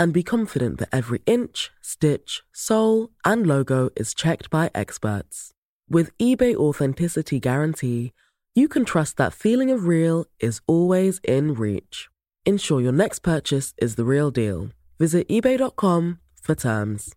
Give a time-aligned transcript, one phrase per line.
[0.00, 5.52] and be confident that every inch, stitch, sole, and logo is checked by experts.
[5.90, 8.14] With eBay Authenticity Guarantee,
[8.54, 12.08] you can trust that feeling of real is always in reach.
[12.46, 14.70] Ensure your next purchase is the real deal.
[14.98, 17.14] Visit eBay.com for terms.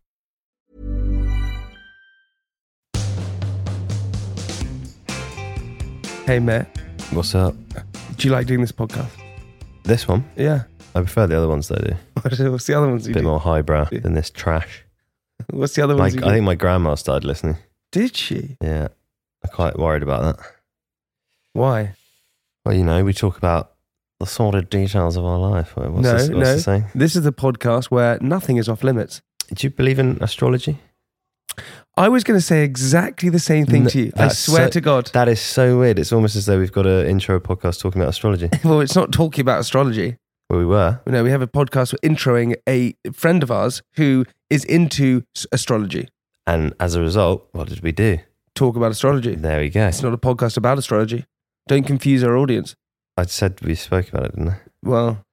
[6.26, 6.68] Hey, Matt,
[7.12, 7.56] What's up?
[8.18, 9.10] do you like doing this podcast?
[9.84, 10.24] This one?
[10.36, 10.64] Yeah.
[10.96, 11.96] I prefer the other ones I do.
[12.50, 13.28] What's the other ones A you bit do?
[13.28, 14.84] more highbrow than this trash.
[15.50, 16.30] What's the other My, ones I you do?
[16.30, 17.58] think my grandma started listening.
[17.92, 18.58] Did she?
[18.62, 18.90] Yeah.
[19.44, 20.46] I'm quite worried about that.
[21.54, 21.96] Why?
[22.66, 23.72] Well, you know, we talk about
[24.20, 25.76] the sordid details of our life.
[25.76, 26.56] What's, no, this, what's no.
[26.56, 26.86] the saying?
[26.96, 29.22] This is the podcast where nothing is off limits.
[29.54, 30.80] Do you believe in astrology?
[31.98, 34.12] I was going to say exactly the same thing No, to you.
[34.16, 35.08] I that's swear so- to God.
[35.14, 36.00] That is so weird.
[36.00, 38.50] It's almost as though we've got an intro podcast talking about astrology.
[38.64, 40.18] well, it's not talking about astrology.
[40.54, 41.00] Well, we were.
[41.08, 45.48] No, we have a podcast we're introing a friend of ours who is into s-
[45.52, 46.10] astrology.
[46.46, 48.20] And as a result, what did we do?
[48.54, 49.34] Talk about astrology.
[49.34, 49.88] There we go.
[49.88, 51.26] It's not a podcast about astrology.
[51.68, 52.76] Don't confuse our audience.
[53.18, 54.58] I said we spoke about it, didn't I?
[54.84, 55.26] Well,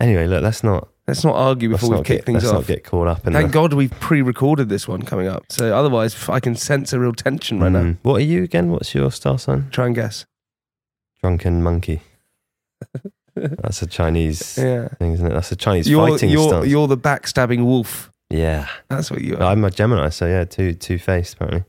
[0.00, 2.54] Anyway, look, let's not, let's not argue let's before we not, kick get, things let's
[2.54, 2.60] off.
[2.60, 5.44] not get caught up in Thank the, God we've pre-recorded this one coming up.
[5.50, 7.82] So otherwise, f- I can sense a real tension right now.
[7.82, 7.98] Mm.
[8.02, 8.70] What are you again?
[8.70, 9.68] What's your star sign?
[9.70, 10.24] Try and guess.
[11.20, 12.00] Drunken monkey.
[13.62, 14.88] That's a Chinese Yeah.
[14.98, 15.30] thing, isn't it?
[15.34, 16.66] That's a Chinese You're fighting you're stance.
[16.66, 18.10] you're the backstabbing wolf.
[18.30, 18.68] yeah.
[18.88, 19.42] That's what you are.
[19.42, 21.64] I'm a Gemini, so yeah, two two faced apparently.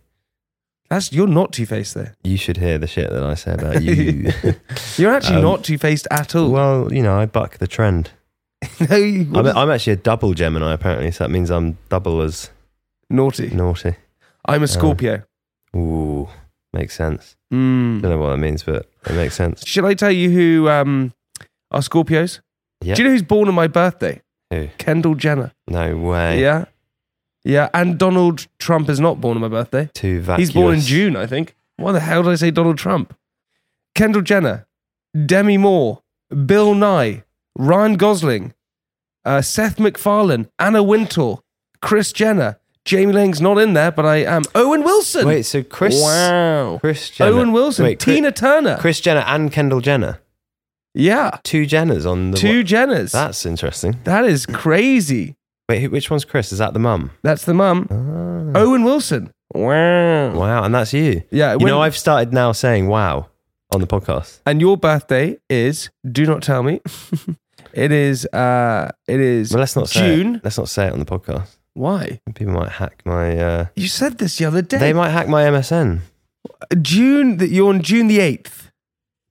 [0.90, 2.08] That's you're not two faced though.
[2.24, 4.32] You should hear the shit that I say about you.
[4.98, 6.50] You're actually Um, not two faced at all.
[6.50, 8.10] well, you know, I buck the trend.
[8.90, 12.50] no, you, I'm, I'm actually a double Gemini apparently, so that means I'm double as
[13.10, 13.50] naughty.
[13.52, 13.96] naughty.
[14.46, 15.22] I'm a Scorpio.
[15.76, 16.28] Ooh,
[16.74, 17.36] makes sense.
[17.54, 18.02] Mm.
[18.02, 19.66] Don't know what that means, but it makes sense.
[19.68, 21.14] Should I tell you who um,
[21.72, 22.40] are Scorpios?
[22.82, 22.96] Yeah.
[22.96, 24.22] Do you know who's born on my birthday?
[24.52, 24.70] Who?
[24.78, 25.52] Kendall Jenner.
[25.68, 26.42] No way.
[26.42, 26.66] Yeah.
[27.44, 27.70] Yeah.
[27.74, 29.90] And Donald Trump is not born on my birthday.
[29.94, 30.50] Too vacuous.
[30.50, 31.56] He's born in June, I think.
[31.78, 33.16] Why the hell did I say Donald Trump?
[33.96, 34.66] Kendall Jenner,
[35.26, 36.02] Demi Moore,
[36.46, 37.24] Bill Nye,
[37.58, 38.54] Ryan Gosling,
[39.26, 41.42] uh, Seth MacFarlane, Anna Wintour,
[41.82, 42.60] Kris Jenner.
[42.86, 44.44] Jamie Laing's not in there, but I am.
[44.56, 45.28] Owen Wilson.
[45.28, 46.78] Wait, so Kris Wow.
[46.82, 47.32] Kris Jenner.
[47.32, 48.78] Owen Wilson, Wait, Kris- Tina Turner.
[48.78, 50.20] Kris Jenner and Kendall Jenner.
[50.94, 51.38] Yeah.
[51.44, 52.64] Two Jenners on the Two?
[52.64, 53.12] Jenners.
[53.12, 54.00] That's interesting.
[54.06, 55.36] that is crazy.
[55.68, 56.52] Wait, who- which one's Kris?
[56.52, 57.12] Is that the mum?
[57.24, 57.88] That's the mum.
[57.92, 58.60] Ah.
[58.60, 59.32] Owen Wilson.
[59.54, 60.34] Wow.
[60.34, 61.24] Wow, and that's you.
[61.32, 61.54] Yeah.
[61.54, 63.28] You when- know, I've started now saying "wow"
[63.74, 64.40] on the podcast.
[64.46, 65.90] and your birthday is.
[66.12, 66.82] Do not tell me.
[67.74, 68.26] it is.
[68.28, 68.90] Uh.
[69.08, 69.52] It is.
[69.52, 70.36] But let's not say June.
[70.36, 70.44] It.
[70.44, 71.58] Let's not say it on the podcast.
[71.76, 72.20] Why?
[72.36, 73.38] People might hack my.
[73.38, 74.78] Uh, You said this the other day.
[74.80, 76.00] they might hack my MSN.
[76.82, 77.38] June.
[77.38, 78.72] That you're on June the eighth,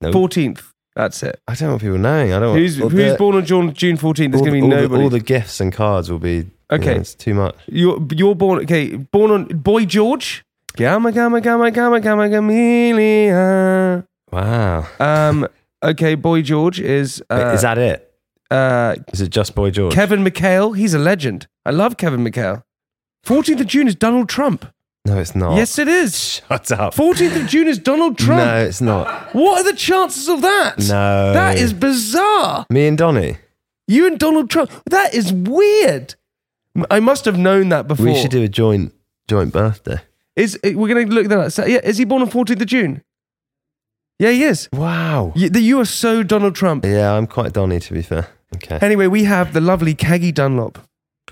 [0.01, 0.68] No, fourteenth.
[0.95, 1.39] That's it.
[1.47, 2.33] I don't want people knowing.
[2.33, 2.57] I don't.
[2.57, 4.31] Who's want, who's born on June June fourteenth?
[4.33, 5.03] There's all, gonna be the- all the- nobody.
[5.03, 6.35] all the gifts and cards will be.
[6.35, 6.93] you Okay.
[6.95, 7.55] know, it's too much.
[7.67, 8.59] You're you're born.
[8.63, 10.43] Okay, born on Boy George.
[10.75, 14.05] Gamma gamma gamma gamma gamma Gamelia.
[14.31, 14.87] Wow.
[14.99, 15.47] Um.
[15.83, 17.23] Okay, Boy George is.
[17.29, 18.11] Uh, is that it?
[18.51, 19.93] uh, Is it just Boy George?
[19.93, 20.75] Kevin McHale?
[20.75, 21.47] He's a legend.
[21.65, 22.63] I love Kevin McHale.
[23.23, 24.65] Fourteenth of June is Donald Trump.
[25.05, 25.55] No, it's not.
[25.55, 26.41] Yes, it is.
[26.47, 26.93] Shut up.
[26.93, 28.43] Fourteenth of June is Donald Trump.
[28.43, 29.33] No, it's not.
[29.33, 30.77] What are the chances of that?
[30.79, 31.33] No.
[31.33, 32.65] That is bizarre.
[32.69, 33.37] Me and Donny.
[33.87, 34.71] You and Donald Trump.
[34.89, 36.15] That is weird.
[36.91, 38.05] I must have known that before.
[38.05, 38.93] We should do a joint
[39.27, 40.01] joint birthday.
[40.35, 41.51] Is eh, we're going to look that up.
[41.51, 43.01] So, yeah, is he born on 14th of June?
[44.19, 44.69] Yeah, he is.
[44.73, 45.33] Wow.
[45.35, 46.85] You, you are so Donald Trump.
[46.85, 48.27] Yeah, I'm quite Donny to be fair.
[48.55, 48.79] Okay.
[48.81, 50.79] Anyway, we have the lovely Caggie Dunlop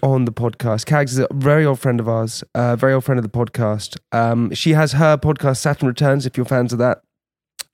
[0.04, 0.86] on the podcast.
[0.86, 3.98] Kags is a very old friend of ours, a very old friend of the podcast.
[4.12, 7.02] Um, she has her podcast, Saturn Returns, if you're fans of that.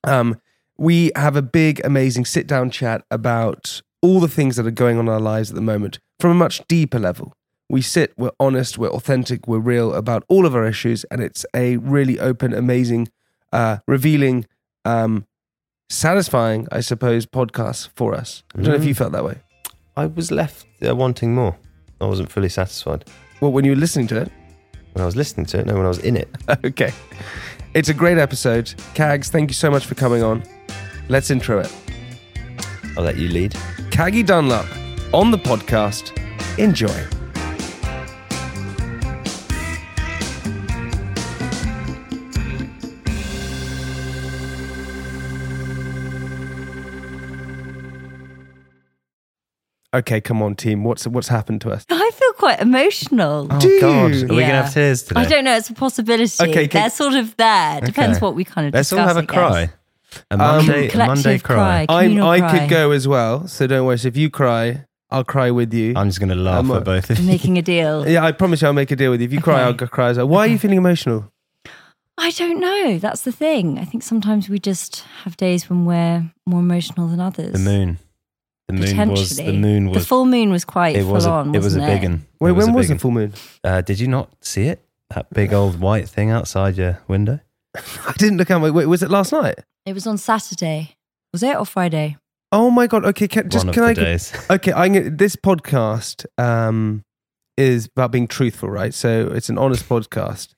[0.04, 0.40] Um,
[0.78, 4.98] we have a big, amazing sit down chat about all the things that are going
[4.98, 7.34] on in our lives at the moment from a much deeper level.
[7.70, 11.46] We sit, we're honest, we're authentic, we're real about all of our issues, and it's
[11.56, 13.08] a really open, amazing,
[13.52, 14.46] uh, revealing,
[14.86, 15.26] um,
[15.90, 18.44] satisfying, I suppose, podcast for us.
[18.54, 18.88] I don't know if Mm.
[18.88, 19.40] you felt that way.
[19.96, 21.56] I was left uh, wanting more.
[22.04, 23.06] I wasn't fully satisfied
[23.42, 24.32] Well, when you were listening to it,
[24.94, 25.66] when I was listening to it.
[25.66, 26.30] No, when I was in it.
[26.66, 26.92] okay.
[27.74, 28.66] It's a great episode.
[28.94, 30.44] Cags, thank you so much for coming on.
[31.10, 31.74] Let's intro it.
[32.96, 33.56] I'll let you lead.
[33.90, 34.68] Caggie Dunlop
[35.14, 36.12] on the podcast.
[36.60, 37.23] Enjoy.
[49.94, 50.84] Okay, come on, team.
[50.84, 51.86] What's what's happened to us?
[51.90, 53.46] I feel quite emotional.
[53.48, 53.82] Do you?
[53.82, 55.22] God, are we gonna have tears today?
[55.22, 55.56] I don't know.
[55.56, 56.44] It's a possibility.
[56.44, 57.82] Okay, can- They're sort of there.
[57.82, 58.26] Depends Okay.
[58.26, 59.30] what we kind of Let's all have a I guess.
[59.30, 59.70] cry.
[60.32, 61.86] A Um, Monday, a Monday cry.
[61.88, 62.04] cry.
[62.06, 62.60] I'm, I cry.
[62.60, 63.98] could go as well, so don't worry.
[64.00, 65.94] So if you cry, I'll cry with you.
[65.96, 67.28] I'm just gonna laugh I'm at both of you.
[67.28, 68.08] making a deal.
[68.08, 69.26] yeah, I promise you, I'll make a deal with you.
[69.26, 70.28] If you cry, I'll cry as well.
[70.28, 71.32] Why are you feeling emotional?
[72.18, 73.00] I don't know.
[73.00, 73.80] That's the thing.
[73.80, 77.54] I think sometimes we just have days when we're more emotional than others.
[77.54, 77.98] The moon.
[78.68, 78.90] The moon was.
[79.30, 79.46] Potentially.
[79.52, 79.98] The moon was.
[80.04, 81.26] The full moon was quite it full was.
[81.26, 81.54] A, on.
[81.56, 82.26] it was a wasn't big one.
[82.40, 83.34] Wait, It when was the full moon?
[83.64, 84.84] Uh, did you not see it?
[85.10, 87.40] That big old white thing outside your window.
[87.76, 88.62] I didn't look out.
[88.62, 89.60] my- Wait, was it last night?
[89.86, 90.96] It was on Saturday.
[91.34, 92.18] Was it or Friday?
[92.52, 93.04] Oh my god.
[93.06, 93.94] Okay, can, just One of can the I?
[93.94, 94.32] days.
[94.50, 97.04] Okay, I can, this podcast um,
[97.58, 98.94] is about being truthful, right?
[98.94, 100.54] So it's an honest podcast.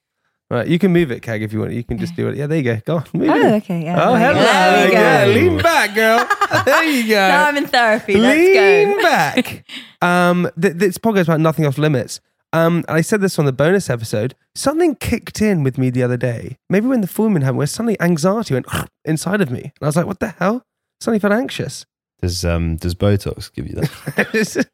[0.52, 1.72] Right, you can move it, Kag, if you want.
[1.74, 2.38] You can just do it.
[2.38, 2.80] Yeah, there you go.
[2.86, 3.54] Go on, move Oh, it.
[3.64, 3.84] okay.
[3.84, 4.44] Yeah, Oh, there hello.
[4.44, 5.00] There we go.
[5.00, 6.64] Yeah, lean back, girl.
[6.66, 7.16] there you go.
[7.16, 8.16] Now I'm in therapy.
[8.16, 9.02] Let's lean go.
[9.02, 9.66] back.
[10.04, 12.20] Um, th- this podcast about nothing off limits.
[12.54, 14.36] Um, and I said this on the bonus episode.
[14.54, 16.58] Something kicked in with me the other day.
[16.70, 18.68] Maybe when the full moon happened, where suddenly anxiety went
[19.06, 20.64] inside of me, and I was like, "What the hell?"
[21.02, 21.88] Suddenly felt anxious.
[22.22, 24.66] Does um does Botox give you that?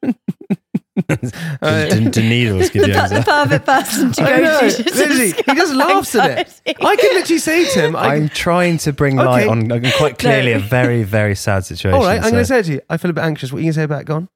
[1.62, 3.26] Uh, do, do needles give The, you per- the anxiety?
[3.26, 4.84] perfect person to go know, to.
[4.84, 6.78] to literally, he just laughs at it.
[6.82, 9.28] I can literally say to him, I, I'm trying to bring Okay.
[9.30, 10.58] light on on quite clearly No.
[10.58, 11.94] a very very sad situation.
[12.00, 12.82] "All right, I'm going to say it to you.
[12.90, 13.52] I feel a bit anxious.
[13.52, 14.06] What are you going to say back?
[14.06, 14.30] Go on.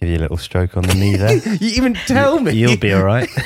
[0.00, 1.38] give you a little stroke on the knee there.
[1.60, 2.52] You even tell me.
[2.52, 3.28] You'll be all right.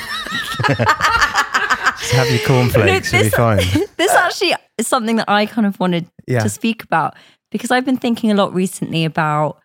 [1.99, 3.11] Just have your cornflakes.
[3.13, 3.87] No, You'll be this- fine.
[3.97, 6.43] this actually is something that I kind of wanted Yeah.
[6.43, 7.15] to speak about
[7.51, 9.59] because I've been thinking a lot recently about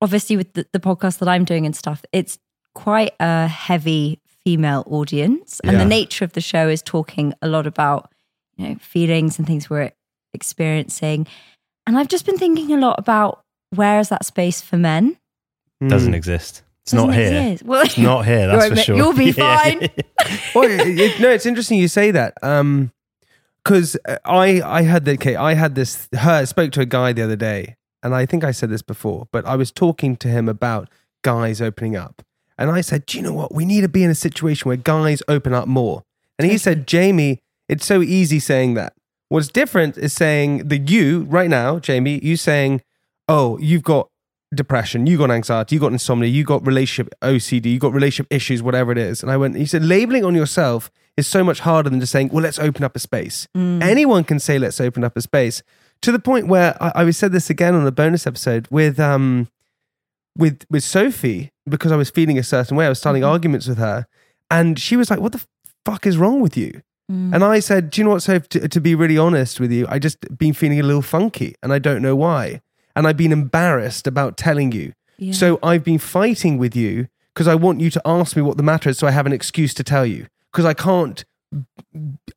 [0.00, 2.38] obviously with the, the podcast that I'm doing and stuff, it's
[2.76, 5.60] quite a heavy female audience.
[5.64, 5.78] And Yeah.
[5.78, 8.12] the nature of the show is talking a lot about,
[8.56, 9.90] you know, feelings and things we're
[10.34, 11.26] experiencing.
[11.86, 13.40] And I've just been thinking a lot about
[13.74, 15.16] where is that space for men?
[15.80, 15.88] Hmm.
[15.88, 16.62] Doesn't exist.
[16.82, 17.56] It's Doesn't not here.
[17.64, 18.46] Well, It's not here.
[18.50, 18.96] That's Right, for sure.
[18.96, 19.78] you'll be fine.
[20.54, 22.34] well, it, it- no, it's interesting you say that.
[22.42, 22.92] Um,
[23.64, 26.08] because I I had the okay, I had this.
[26.16, 29.26] Her spoke to a guy the other day, and I think I said this before,
[29.32, 30.88] but I was talking to him about
[31.24, 32.22] guys opening up,
[32.58, 33.54] and I said, "Do you know what?
[33.54, 36.02] We need to be in a situation where guys open up more."
[36.38, 38.92] And he said, "Jamie, it's so easy saying that.
[39.28, 42.82] What's different is saying the you right now, Jamie, you saying,
[43.28, 44.08] oh, you've got."
[44.54, 48.62] Depression, you got anxiety, you got insomnia, you got relationship OCD, you got relationship issues,
[48.62, 49.20] whatever it is.
[49.20, 52.28] And I went, he said, labeling on yourself is so much harder than just saying,
[52.32, 53.48] well, let's open up a space.
[53.82, 55.64] Anyone can say, let's open up a space
[56.02, 59.48] to the point where I, I said this again on a bonus episode with, um,
[60.36, 62.86] with, with Sophie, because I was feeling a certain way.
[62.86, 64.06] I was starting arguments with her
[64.50, 65.44] and she was like, what the
[65.84, 66.82] fuck is wrong with you?
[67.10, 67.34] Mm.
[67.34, 69.86] And I said, do you know what, Soph, to, to be really honest with you,
[69.88, 72.60] I just been feeling a little funky and I don't know why.
[72.94, 74.92] And I've been embarrassed about telling you.
[75.18, 75.32] Yeah.
[75.32, 78.62] So I've been fighting with you because I want you to ask me what the
[78.62, 80.26] matter is so I have an excuse to tell you.
[80.52, 81.24] Because I can't,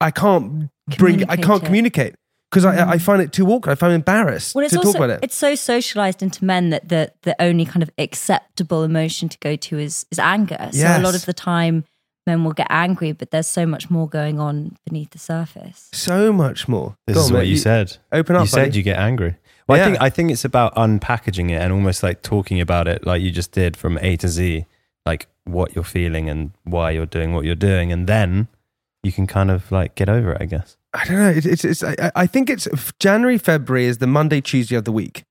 [0.02, 1.66] I can't bring, I can't it.
[1.66, 2.16] communicate
[2.50, 3.72] because I, I find it too awkward.
[3.72, 5.20] I find embarrassed Well, it's to also talk about it.
[5.24, 9.56] it's so socialized into men that the the only kind of acceptable emotion to go
[9.56, 10.70] to is is anger.
[10.72, 11.86] So a lot of the time,
[12.28, 15.90] men will get angry, but there's so much more going on beneath the surface.
[15.94, 16.96] so much more.
[17.08, 17.50] This Go is on, what mate.
[17.50, 17.98] you, said.
[18.12, 18.42] Open up.
[18.42, 19.36] you said you get angry.
[19.68, 19.84] Well, Yeah.
[19.84, 23.22] I think I think it's about unpackaging it and almost like talking about it, like
[23.22, 24.66] you just did from A to Z,
[25.06, 28.48] like what you're feeling and why you're doing what you're doing, and then
[29.04, 30.42] you can kind of like get over it.
[30.42, 30.76] I guess.
[30.94, 31.30] I don't know.
[31.30, 32.68] It's, it's, it's I, I think it's
[33.00, 35.24] January, February is the Monday, Tuesday of the week.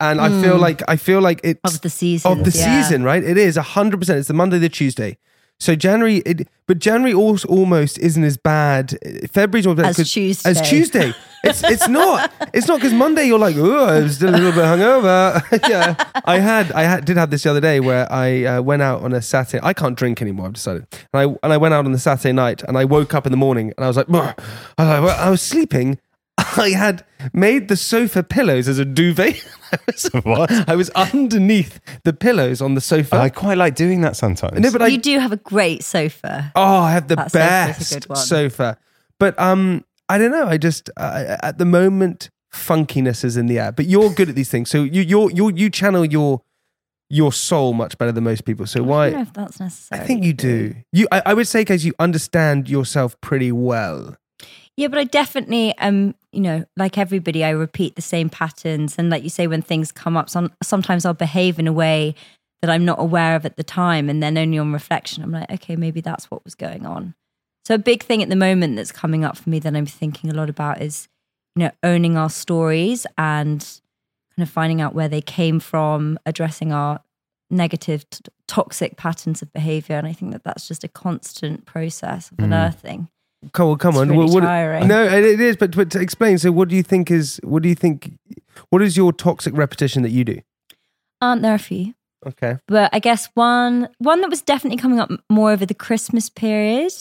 [0.00, 0.60] And I feel Mm.
[0.60, 2.30] like, I feel like it's Of the season.
[2.32, 2.82] of the yeah.
[2.82, 3.22] season, right?
[3.22, 4.18] It is hundred percent.
[4.18, 5.18] It's the Monday, the Tuesday.
[5.62, 8.98] So January, it, but January also almost isn't as bad.
[9.30, 10.50] February's almost As 'cause- Tuesday.
[10.50, 11.14] As Tuesday,
[11.44, 12.32] it's it's not.
[12.52, 15.40] It's not because Monday you're like, oh, I'm still a little bit hungover.
[15.70, 18.82] yeah, I had I had did have this the other day where I uh, went
[18.82, 19.60] out on a Saturday.
[19.62, 20.46] I can't drink anymore.
[20.46, 23.14] I've decided, and I and I went out on the Saturday night, and I woke
[23.14, 24.34] up in the morning, and I was like, "Ugh."
[24.78, 25.96] I was, like, well, I was sleeping.
[26.38, 29.44] I had made the sofa pillows as a duvet.
[29.72, 30.68] I was, What?
[30.68, 33.16] I was underneath the pillows on the sofa.
[33.16, 34.58] I quite like doing that sometimes.
[34.60, 36.52] no, but I you do have a great sofa.
[36.54, 38.78] Oh, I have the That sofa is a best sofa.
[39.18, 40.46] But um, I don't know.
[40.46, 43.72] I just uh, at the moment funkiness is in the air.
[43.72, 46.42] But you're good at these things, so you you you you channel your
[47.08, 48.66] your soul much better than most people.
[48.66, 49.10] So I why?
[49.10, 50.00] don't know if that's necessary.
[50.00, 50.74] I think you do.
[50.92, 54.16] You, I, I would say, because you understand yourself pretty well.
[54.76, 58.96] Yeah, but I definitely um, you know, like everybody, I repeat the same patterns.
[58.98, 62.14] And like you say, when things come up, some, sometimes I'll behave in a way
[62.62, 64.08] that I'm not aware of at the time.
[64.08, 67.14] And then only on reflection, I'm like, okay, maybe that's what was going on.
[67.64, 70.30] So a big thing at the moment that's coming up for me that I'm thinking
[70.30, 71.06] a lot about is,
[71.54, 73.60] you know, owning our stories and
[74.34, 77.00] kind of finding out where they came from, addressing our
[77.50, 79.96] negative, t- toxic patterns of behavior.
[79.96, 82.44] And I think that that's just a constant process of mm.
[82.44, 83.08] unearthing.
[83.52, 84.08] Come on, come It's on.
[84.10, 85.56] really What- what- no, it is.
[85.56, 86.38] But, but to explain.
[86.38, 87.40] So, what do you think is?
[87.42, 88.12] What do you think?
[88.70, 90.40] What is your toxic repetition that you do?
[91.20, 91.94] Aren't there a few?
[92.24, 92.58] Okay.
[92.68, 96.92] but I guess one one that was definitely coming up more over the Christmas period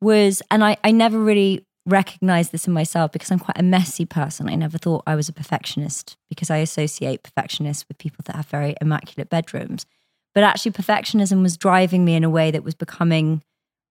[0.00, 4.04] was, and I, I never really recognized this in myself because I'm quite a messy
[4.04, 4.48] person.
[4.48, 8.46] I never thought I was a perfectionist because I associate perfectionists with people that have
[8.46, 9.86] very immaculate bedrooms.
[10.34, 13.42] But actually, perfectionism was driving me in a way that was becoming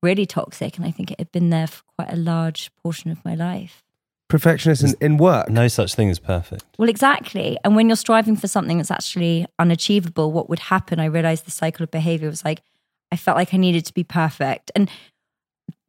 [0.06, 3.24] really toxic, and I think it had been there for quite a large portion of
[3.26, 3.82] my life.
[4.30, 5.50] Perfectionist in, in work.
[5.50, 6.64] no such thing as perfect.
[6.78, 7.58] Well, exactly.
[7.64, 11.00] And when you're striving for something that's actually unachievable, what would happen?
[11.00, 12.62] I realized the cycle of behavior was like,
[13.12, 14.72] I felt like I needed to be perfect.
[14.76, 14.90] And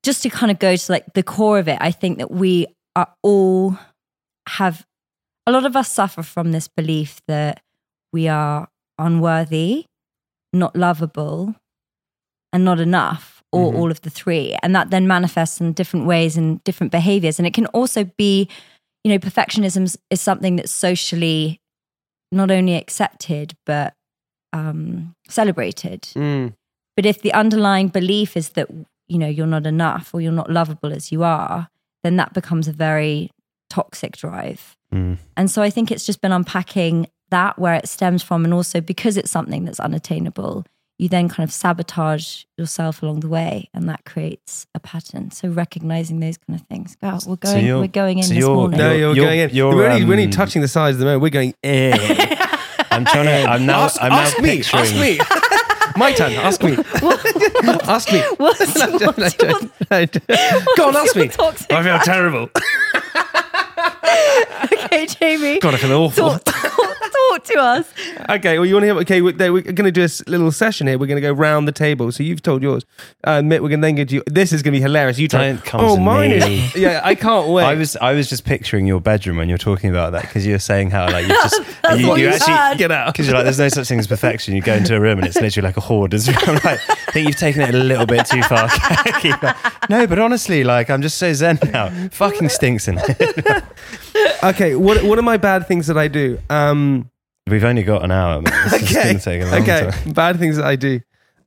[0.03, 2.67] just to kind of go to like the core of it, I think that we
[2.95, 3.79] are all
[4.49, 4.87] have
[5.47, 7.63] a lot of us suffer from this belief that
[8.13, 8.69] we are
[8.99, 9.87] unworthy,
[10.53, 11.55] not lovable,
[12.53, 13.79] and not enough, or Mhm.
[13.79, 14.57] all of the three.
[14.63, 17.39] And that then manifests in different ways and different behaviors.
[17.39, 18.49] And it can also be
[19.05, 21.61] you know, perfectionism is- is something that's socially
[22.33, 23.95] not only accepted but
[24.53, 26.03] um, celebrated.
[26.17, 26.55] Mm.
[26.97, 28.69] But if the underlying belief is that
[29.07, 31.69] you know you're not enough or you're not lovable as you are,
[32.03, 33.31] then that becomes a very
[33.71, 34.75] toxic drive.
[34.93, 35.19] Mm.
[35.37, 38.81] And so I think it's just been unpacking that where it stems from, and also
[38.81, 40.65] because it's something that's unattainable,
[40.99, 45.31] you then kind of sabotage yourself along the way, and that creates a pattern.
[45.31, 46.97] So recognizing those kind of things.
[47.03, 48.79] God, we're So going, you're- we're going in so this you're- morning.
[48.79, 49.51] No, You're- you're, you're- going in.
[49.55, 51.23] you're, we're, only, we're only um, touching the sides of the moment.
[51.23, 51.55] We're going.
[51.63, 52.37] Eh.
[52.91, 53.51] I'm trying to.
[53.51, 53.83] I'm now.
[53.85, 54.57] ask I'm now ask me.
[54.57, 54.83] picturing.
[54.83, 55.19] Ask me.
[55.99, 56.33] My turn.
[56.33, 56.77] Ask me.
[57.85, 58.21] ask me.
[58.39, 59.61] What's, No, no, what's no, your-
[59.91, 60.65] no, no.
[60.77, 61.29] Go on, ask me.
[61.29, 62.49] toxic- I feel terrible.
[64.85, 65.59] okay, Jamie.
[65.59, 66.39] God, I feel awful.
[67.47, 67.93] To us.
[68.29, 69.01] Okay, well, you want to hear?
[69.01, 70.99] Okay, we're, we're going to do a little session here.
[70.99, 72.13] We're going to go round the table.
[72.13, 72.85] So you've told yours.
[73.25, 74.23] Uh, Mitt, we're going to then get you.
[74.27, 75.19] This is going to be hilarious.
[75.19, 75.49] You try.
[75.49, 76.37] Don't come oh, to mine me.
[76.37, 76.77] is.
[76.77, 77.65] Yeah, I can't wait.
[77.65, 80.53] I was I was just picturing your bedroom when you're talking about that because you
[80.53, 82.79] were saying how like you just That's you, what you you actually had.
[82.79, 83.13] get out.
[83.13, 84.55] because you're like there's no such thing as perfection.
[84.55, 86.15] You go into a room and it's literally like a hoard.
[86.15, 86.21] I'm
[86.55, 88.69] like, I think you've taken it a little bit too far.
[89.21, 89.43] Keep
[89.89, 91.91] no, but honestly, like I'm just so zen now.
[92.11, 93.63] Fucking stinks in here.
[94.43, 96.39] Okay, what what are my bad things that I do?
[96.51, 97.11] Um,
[97.49, 98.43] We've only got an hour.
[98.43, 98.53] Man.
[98.71, 100.13] This is okay, gonna take a long okay, time.
[100.13, 101.01] bad things that I do.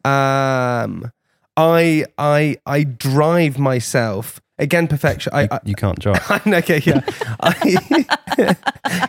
[0.06, 1.12] Um,
[1.58, 4.88] I I I drive myself again.
[4.88, 5.34] Perfection.
[5.36, 6.24] I, I You can't drive.
[6.30, 6.82] I'm okay.
[6.86, 7.02] Yeah,
[7.42, 7.52] I,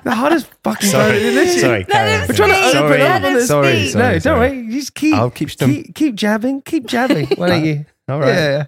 [0.03, 1.85] the hardest fucking Sorry, drive- listen, sorry.
[1.85, 2.29] carry on.
[2.29, 2.75] We're trying to speak.
[2.77, 3.47] open sorry, up on this.
[3.49, 4.59] sorry, sorry, no, don't worry.
[4.59, 5.15] You just keep.
[5.15, 6.63] I'll keep stum- keep, keep jabbing.
[6.63, 7.27] Keep jabbing.
[7.37, 7.87] Why don't you?
[8.09, 8.29] All right.
[8.35, 8.67] Yeah, yeah.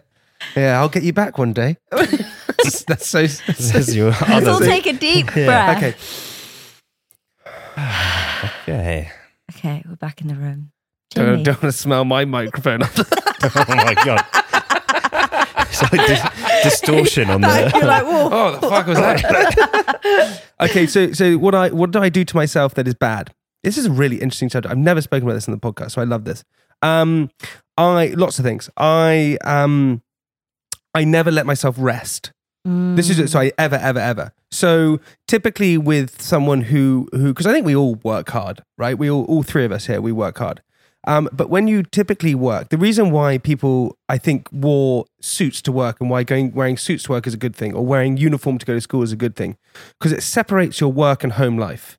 [0.56, 1.76] Yeah, I'll get you back one day.
[1.90, 3.22] that's, that's so.
[3.22, 4.68] This is your Let's all thing.
[4.68, 5.46] take a deep Yeah.
[5.46, 5.76] breath.
[5.78, 6.31] Okay.
[8.62, 9.10] Okay.
[9.54, 10.72] Okay, we're back in the room.
[11.10, 12.80] Don't, don't want to smell my microphone.
[13.44, 14.24] Oh my god.
[15.68, 17.70] It's like dis- distortion on there.
[17.74, 18.28] You're like, whoa.
[18.30, 20.42] oh, the fuck was that?
[20.60, 23.34] okay, so so what I what do I do to myself that is bad?
[23.64, 24.70] This is a really interesting subject.
[24.70, 26.44] I've never spoken about this in the podcast, so I love this.
[26.82, 27.30] Um,
[27.76, 28.70] I lots of things.
[28.76, 30.02] I um,
[30.94, 32.32] I never let myself rest.
[32.64, 34.32] This is so I ever ever ever.
[34.52, 38.96] So typically with someone who who because I think we all work hard, right?
[38.96, 40.62] We all all three of us here we work hard.
[41.04, 45.72] Um, but when you typically work, the reason why people I think wore suits to
[45.72, 48.58] work and why going wearing suits to work is a good thing or wearing uniform
[48.58, 49.56] to go to school is a good thing
[49.98, 51.98] because it separates your work and home life.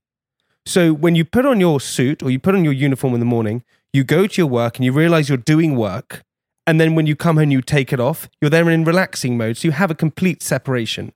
[0.66, 3.26] So when you put on your suit or you put on your uniform in the
[3.26, 6.24] morning, you go to your work and you realize you're doing work.
[6.66, 8.30] And then when you come home, you take it off.
[8.42, 9.58] You're then in relaxing mode.
[9.58, 11.14] So you have a complete separation.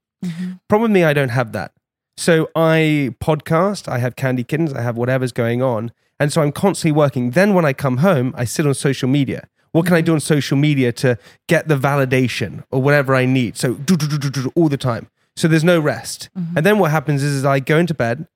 [0.67, 1.71] Problem with me, I don't have that.
[2.17, 5.91] So I podcast, I have Candy Kittens, I have whatever's going on.
[6.19, 7.31] And so I'm constantly working.
[7.31, 9.47] Then when I come home, I sit on social media.
[9.71, 13.57] What can I do on social media to get the validation or whatever I need?
[13.57, 15.09] So do, do, do, do, do, all the time.
[15.35, 16.29] So there's no rest.
[16.37, 16.57] Mm-hmm.
[16.57, 18.27] And then what happens is, is I go into bed,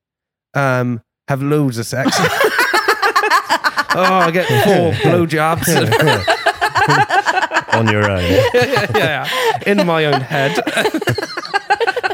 [0.54, 2.16] um, have loads of sex.
[2.20, 2.32] oh,
[3.96, 6.38] I get four blowjobs.
[7.72, 8.22] on your own.
[8.54, 9.28] yeah, yeah,
[9.66, 10.58] in my own head.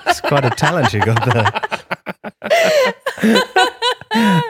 [0.06, 1.52] It's quite a talent you got there.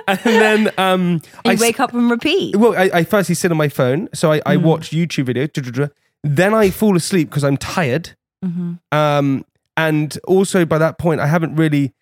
[0.07, 2.57] and then um, I You s- wake up and repeat.
[2.57, 4.63] Well, I, I firstly sit on my phone, so I, I Mm.
[4.63, 5.91] watch YouTube videos.
[6.23, 8.11] Then I fall asleep because I'm tired.
[8.45, 8.75] Mm-hmm.
[8.97, 9.45] Um,
[9.77, 11.93] and also by that point, I haven't really.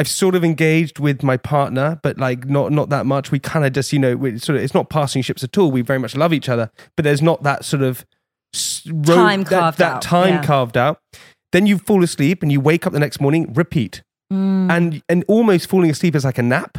[0.00, 3.30] I've sort of engaged with my partner, but like not not that much.
[3.30, 4.62] We kind of just, you know, we sort of.
[4.64, 5.70] It's not passing ships at all.
[5.70, 8.06] We very much love each other, but there's not that sort of
[8.54, 10.42] s- road- Time that, carved that out, time yeah.
[10.42, 11.00] carved out.
[11.52, 13.52] Then you fall asleep and you wake up the next morning.
[13.52, 14.02] Repeat,
[14.32, 14.70] Mm.
[14.70, 16.78] and and almost falling asleep is like a nap.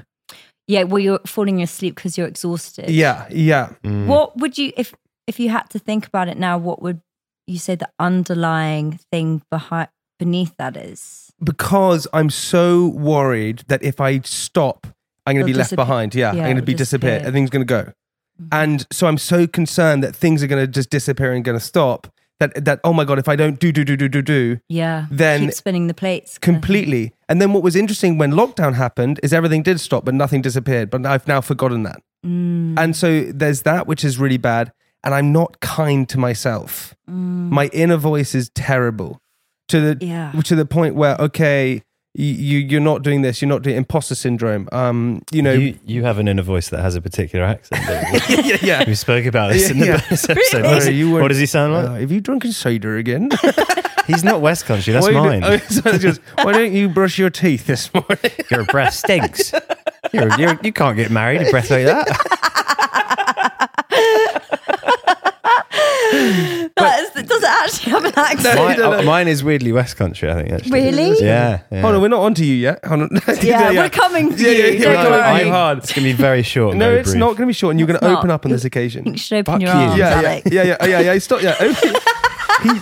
[0.67, 2.89] Yeah, well, you're falling asleep because you're exhausted.
[2.89, 3.73] Yeah, yeah.
[3.83, 4.07] Mm.
[4.07, 4.93] What would you, if
[5.27, 7.01] if you had to think about it now, what would
[7.47, 9.89] you say the underlying thing behind
[10.21, 11.01] beneath that is?
[11.43, 14.85] because I'm so worried that if I stop,
[15.25, 15.85] I'm going to be left disappear.
[15.85, 16.13] behind.
[16.13, 17.09] Yeah, Yeah, I'm going to it'll be disappear.
[17.11, 17.27] disappear.
[17.27, 17.93] Everything's going to go.
[18.51, 21.63] And so I'm so concerned that things are going to just disappear and going to
[21.73, 22.07] stop.
[22.39, 25.05] That that oh my god, if I don't do do do do do do Yeah.
[25.11, 26.37] Then- keep spinning the plates.
[26.37, 26.53] kind of thing.
[26.61, 27.03] completely.
[27.29, 30.89] And then what was interesting when lockdown happened is everything did stop, but nothing disappeared.
[30.89, 31.99] But I've now forgotten that.
[32.25, 32.79] Mm.
[32.81, 34.71] And so there's that, which is really bad.
[35.03, 36.95] And I'm not kind to myself.
[37.07, 39.19] My inner voice is terrible
[39.71, 40.05] to the.
[40.05, 40.31] Yeah.
[40.31, 41.81] to the point where okay,
[42.13, 43.41] you, you you're not doing this.
[43.41, 44.67] You're not doing imposter syndrome.
[44.71, 47.85] Um, you know, you, you have an inner voice that has a particular accent.
[47.87, 48.43] Don't you?
[48.51, 48.83] yeah, yeah.
[48.87, 50.01] we spoke about this in the Yeah.
[50.01, 50.65] bonus episode.
[50.65, 51.85] Oh, What, does he, you what weren't- does he sound like?
[51.85, 53.29] Uh, have you drunken cider again?
[54.07, 54.91] He's not West Country.
[54.93, 55.41] That's why mine.
[55.41, 58.31] don't- oh, so just, why don't you brush your teeth this morning?
[58.49, 59.53] Your breath stinks.
[60.11, 61.41] You're, you're, you can't get married.
[61.41, 62.07] A breath like that.
[66.81, 68.55] That is, does it actually have an accent?
[68.55, 68.65] No.
[68.65, 68.99] Mine, don't know.
[68.99, 70.29] uh, mine is weirdly West Country.
[70.29, 70.71] I think actually.
[70.71, 71.23] Really?
[71.25, 71.61] Yeah.
[71.71, 71.81] yeah.
[71.81, 72.83] Hold on, we're not onto you yet.
[72.85, 73.09] Hold on.
[73.41, 74.71] Yeah, we're coming for Yeah, yeah, you.
[74.79, 75.49] yeah, Don't we're worry.
[75.49, 75.77] hard.
[75.79, 76.71] It's gonna be very short.
[76.71, 77.19] and No, very it's brief.
[77.19, 78.33] not going to be short, and you're going to It's open not.
[78.35, 79.05] up on this occasion.
[79.05, 79.77] You should open Fuck your you.
[79.79, 80.43] arms, Yeah, yeah, Alec.
[80.51, 81.19] yeah, yeah, yeah, yeah.
[81.19, 81.41] Stop.
[81.41, 81.95] Yeah, open.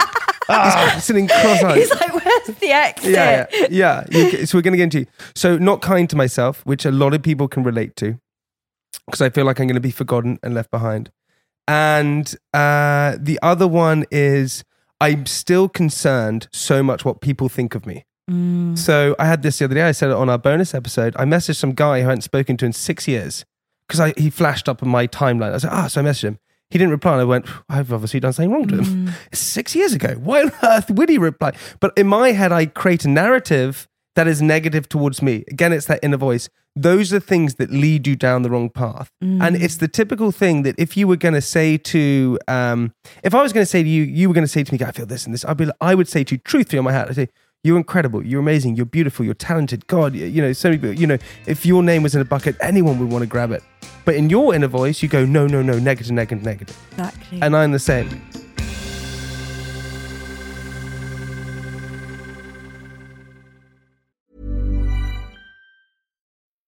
[0.49, 1.77] He's, he's sitting cross-eyed.
[1.77, 3.11] He's like, where's the exit?
[3.11, 4.03] yeah, yeah, yeah.
[4.09, 7.13] You- so we're going to get into so not kind to myself, which a lot
[7.13, 8.19] of people can relate to,
[9.05, 11.11] because I feel like I'm going to be forgotten and left behind.
[11.69, 14.63] And uh, the other one is
[14.99, 18.05] I'm still concerned so much what people think of me.
[18.29, 18.75] Mm.
[18.75, 19.83] So I had this the other day.
[19.83, 21.15] I said it on our bonus episode.
[21.17, 23.45] I messaged some guy who I hadn't spoken to in six years
[23.87, 25.53] because he flashed up on my timeline.
[25.53, 26.39] I said, ah, so I messaged him.
[26.71, 27.13] He didn't reply.
[27.13, 29.13] And I went, I've obviously done something wrong to him.
[29.31, 30.15] It's six years ago.
[30.15, 31.53] Why on earth would he reply?
[31.79, 35.43] But in my head, I create a narrative that is negative towards me.
[35.49, 36.49] Again, it's that inner voice.
[36.75, 39.09] Those are things that lead you down the wrong path.
[39.21, 43.33] And it's the typical thing that if you were going to say to, um, if
[43.35, 44.91] I was going to say to you, you were going to say to me, I
[44.91, 47.09] feel this and this, I'd be, I would say to you, truthfully on my hat,
[47.09, 47.29] I'd say,
[47.63, 48.25] you're incredible.
[48.25, 48.77] You're amazing.
[48.77, 49.25] You're beautiful.
[49.25, 49.85] You're talented.
[49.87, 52.25] God, you you know, so many people, you know, if your name was in a
[52.25, 53.61] bucket, anyone would want to grab it.
[54.05, 56.77] But in your inner voice, you go, no, no, no, negative, negative, negative.
[56.91, 57.41] Exactly.
[57.41, 58.21] And I'm the same.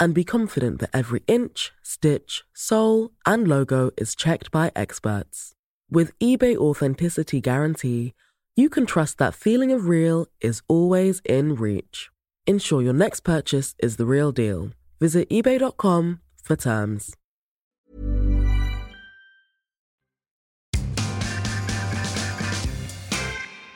[0.00, 5.52] and be confident that every inch, stitch, sole, and logo is checked by experts.
[5.90, 8.14] With eBay Authenticity Guarantee,
[8.56, 12.10] you can trust that feeling of real is always in reach.
[12.46, 14.70] Ensure your next purchase is the real deal.
[14.98, 17.14] Visit eBay.com for terms.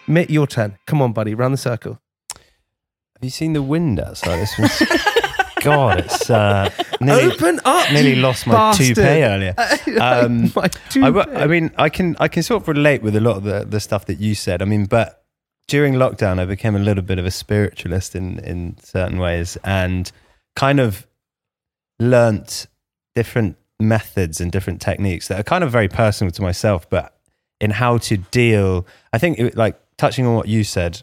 [0.06, 0.78] Mitt, your turn.
[0.86, 1.34] Come on, buddy.
[1.34, 1.98] Round the circle.
[2.30, 4.38] Have you seen the wind outside?
[4.38, 4.82] This one's.
[5.64, 7.92] God, it's uh, nearly, Open up.
[7.92, 8.94] nearly lost my bastard.
[8.96, 9.54] toupee earlier.
[10.00, 11.10] Um, My I, toupee.
[11.10, 13.64] wo- I mean, I can I can sort of relate with a lot of the,
[13.64, 14.60] the stuff that you said.
[14.62, 15.24] I mean, but
[15.68, 20.10] during lockdown, I became a little bit of a spiritualist in in certain ways, and
[20.56, 21.06] kind of
[21.98, 22.66] learnt
[23.14, 27.16] different methods and different techniques that are kind of very personal to myself, but
[27.60, 28.86] in how to deal.
[29.12, 31.02] I think, it, like touching on what you said,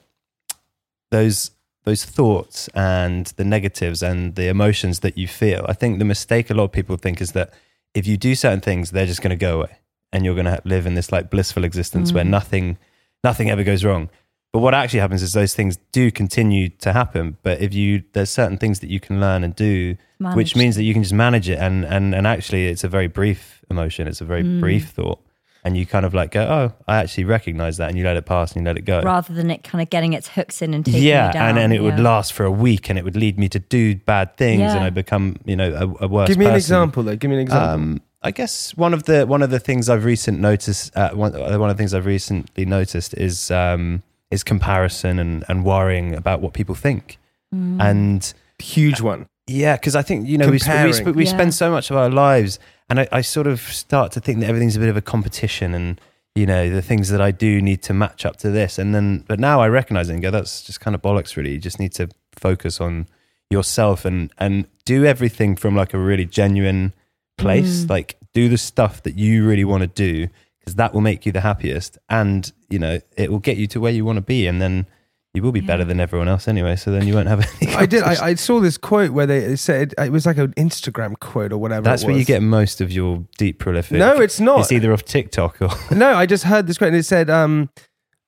[1.12, 1.52] those
[1.84, 5.66] those thoughts and the negatives and the emotions that you feel.
[5.68, 7.54] I think the mistake a lot of people think is that
[7.94, 9.78] if you do certain things, they're just going to go away,
[10.14, 12.78] and you're going to live in this like blissful existence where nothing
[13.24, 14.10] nothing ever goes wrong.
[14.54, 17.38] But what actually happens is those things do continue to happen.
[17.42, 19.96] But if you there's certain things that you can learn and do,
[20.36, 21.58] which means that you can just manage it.
[21.60, 24.08] And and and actually, it's a very brief emotion.
[24.08, 24.60] It's a very Mm.
[24.60, 25.20] brief thought,
[25.64, 28.26] and you kind of like go, oh, I actually recognize that, and you let it
[28.26, 29.02] pass and you let it go.
[29.02, 31.50] rather than it kind of getting its hooks in and taking yeah, you down.
[31.50, 33.96] and and it would last for a week, and it would lead me to do
[33.96, 36.30] bad things, and I become you know a, a worse.
[36.30, 37.16] Give me an example, though.
[37.16, 37.70] Give me an example.
[37.70, 41.36] Um, I guess one of the one of the things I've recent noticed uh, one,
[41.36, 46.16] uh, one of the things I've recently noticed is um, is comparison and, and worrying
[46.16, 47.18] about what people think.
[47.54, 47.82] Mm.
[47.82, 49.28] And Huge one.
[49.52, 50.60] Yeah, because I think you know we, we,
[50.94, 51.30] sp- we Yeah.
[51.32, 52.60] spend so much of our lives,
[52.90, 55.74] and I, I sort of start to think that everything's a bit of a competition,
[55.74, 56.00] and
[56.36, 59.24] you know the things that I do need to match up to this, and then
[59.28, 61.36] but now I recognize it and go, that's just kind of bollocks.
[61.36, 63.08] Really, you just need to focus on
[63.50, 66.94] yourself and and do everything from like a really genuine
[67.38, 67.84] place.
[67.86, 67.90] Mm.
[67.90, 70.28] Like do the stuff that you really want to do
[70.60, 73.80] because that will make you the happiest, and you know it will get you to
[73.82, 74.86] where you want to be, and then.
[75.34, 77.74] You will be better than everyone else anyway, so then you won't have any.
[77.74, 78.04] I did.
[78.04, 81.58] I, I saw this quote where they said it was like an Instagram quote or
[81.58, 81.84] whatever.
[81.84, 83.98] That's it where you get most of your deep prolific.
[83.98, 84.60] No, it's not.
[84.62, 87.70] It's either off TikTok or No, I just heard this quote and it said, um,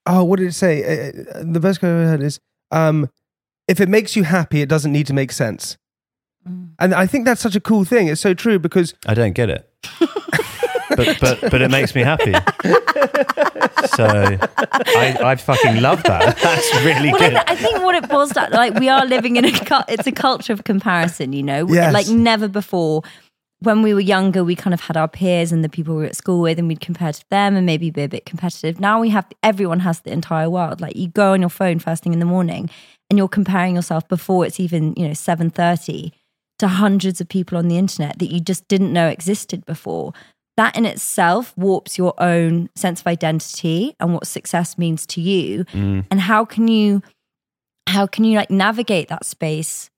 [0.06, 0.84] oh, what did it say?
[0.84, 2.40] Uh, uh, the best quote I ever heard is,
[2.72, 3.10] um,
[3.68, 5.78] if it makes you happy, it doesn't need to make sense.
[6.48, 6.70] Mm.
[6.80, 8.08] And I think that's such a cool thing.
[8.08, 9.70] It's so true because I don't get it.
[10.96, 12.34] but but but it makes me happy.
[13.96, 16.38] So I, I fucking love that.
[16.42, 17.36] That's really Well, good.
[17.36, 20.08] I, I think what it boils down like we are living in a cu- it's
[20.08, 21.94] a culture of comparison, you know, Yes.
[21.94, 23.02] like never before.
[23.60, 26.08] When we were younger, we kind of had our peers and the people we were
[26.08, 28.78] at school with, and we'd compare to them and maybe be a bit competitive.
[28.80, 30.82] Now we have everyone has the entire world.
[30.82, 32.70] Like you go on your phone first thing in the morning,
[33.10, 36.12] and you're comparing yourself before it's even you know seven thirty
[36.60, 40.12] to hundreds of people on the internet that you just didn't know existed before.
[40.56, 45.66] That in itself warps your own sense of identity and what success means to you.
[45.66, 46.06] Mm.
[46.12, 47.02] And how can you
[47.88, 49.90] how can you like navigate that space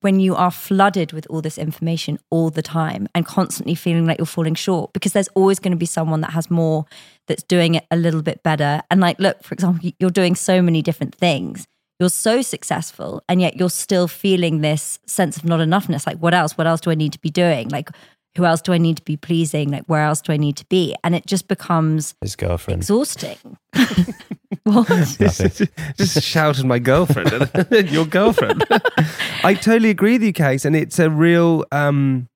[0.00, 4.18] when you are flooded with all this information all the time and constantly feeling like
[4.18, 4.92] you're falling short?
[4.92, 6.86] Because there's always going to be someone that has more
[7.26, 8.80] that's doing it a little bit better.
[8.90, 11.66] And like look for example you're doing so many different things.
[11.98, 16.06] You're so successful and yet you're still feeling this sense of not enoughness.
[16.06, 16.56] Like what else?
[16.56, 17.68] What else do i need to be doing?
[17.68, 17.90] Like
[18.36, 20.64] who else do i need to be pleasing like where else do i need to
[20.66, 22.78] be and it just becomes His girlfriend.
[22.80, 23.36] exhausting
[24.64, 24.88] what
[25.20, 25.68] Nothing.
[25.96, 27.50] just shouted my girlfriend,
[27.90, 28.64] your girlfriend.
[29.44, 31.64] I totally agree with you, Case, and it's a real.
[31.72, 32.28] Um,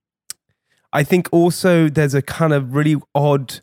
[0.93, 3.61] I think also there's a kind of really odd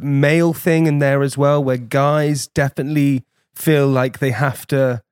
[0.00, 5.02] male thing in there as well, where guys definitely feel like they have to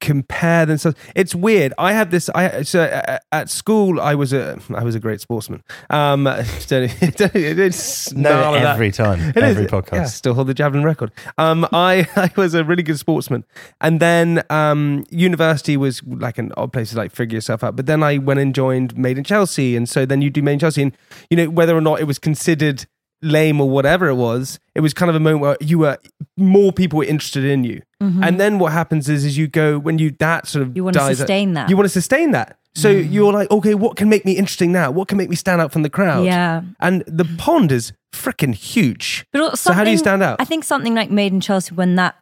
[0.00, 0.98] compare themselves.
[1.14, 1.72] It's weird.
[1.78, 2.28] I had this.
[2.34, 5.62] I so uh, at school I was a I was a great sportsman.
[5.90, 6.24] Um,
[6.66, 8.74] don't, don't, it's No, of that.
[8.74, 9.42] every time, It is.
[9.56, 9.92] every podcast.
[9.92, 11.12] Yeah, still hold the javelin record.
[11.38, 13.44] Um, I, I was a really good sportsman,
[13.80, 17.76] and then um, university was like an odd place to like figure yourself out.
[17.76, 20.54] But then I went and joined Made in Chelsea, and so then you do Made
[20.54, 20.96] in Chelsea, and
[21.30, 22.86] you know whether or not it was considered
[23.22, 25.98] lame or whatever it was, it was kind of a moment where you were
[26.36, 27.80] more people were interested in you.
[28.00, 30.76] And then what happens is, is you go when you that sort of Mm-hmm.
[30.76, 31.66] You dies out- sustain that.
[31.66, 31.70] Mm.
[31.70, 32.58] You want to sustain that.
[32.74, 34.90] So you're like, okay, what can make me interesting now?
[34.90, 36.26] What can make me stand out from the crowd?
[36.26, 36.62] Yeah.
[36.80, 39.24] And the pond is freaking huge.
[39.32, 40.36] But So how do you stand out?
[40.40, 42.16] I think something like Made in Chelsea when that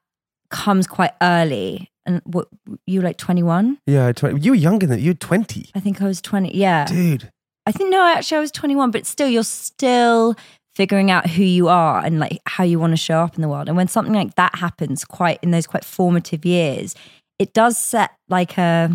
[0.50, 2.46] comes quite early, and what
[2.86, 3.78] you were like twenty one.
[3.86, 5.70] Yeah, 20, you were younger than you were 20.
[5.74, 6.54] I think I was twenty.
[6.56, 7.30] Yeah, Dude.
[7.66, 8.90] I think no, actually I was twenty one.
[8.90, 10.36] But still, you're still
[10.74, 13.48] figuring out who you are and like how you want to show up in the
[13.48, 13.68] world.
[13.68, 16.94] And when something like that happens, quite in those quite formative years,
[17.38, 18.90] it does set like a.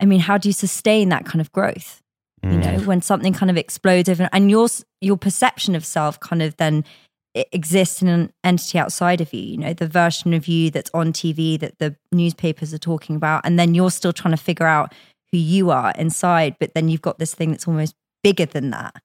[0.00, 1.98] I mean, how do you sustain that kind of growth?
[2.44, 2.64] you Mm.
[2.80, 4.66] know when something kind of explodes over and your
[5.00, 6.84] your perception of self kind of then
[7.34, 10.90] it exists in an entity outside of you you know the version of you that's
[10.92, 14.66] on tv that the newspapers are talking about and then you're still trying to figure
[14.66, 14.92] out
[15.30, 19.00] who you are inside but then you've got this thing that's almost bigger than that